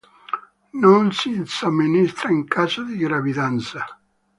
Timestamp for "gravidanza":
2.97-3.85